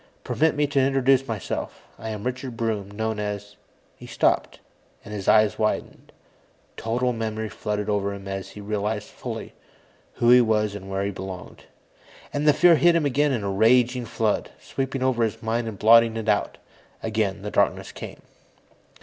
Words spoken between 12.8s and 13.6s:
him again in a